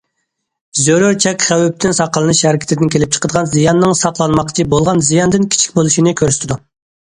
[0.85, 6.63] زۆرۈر چەك خەۋپتىن ساقلىنىش ھەرىكىتىدىن كېلىپ چىقىدىغان زىياننىڭ ساقلانماقچى بولغان زىياندىن كىچىك بولۇشىنى كۆرسىتىدۇ.